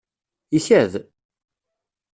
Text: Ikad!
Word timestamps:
Ikad! 0.57 0.93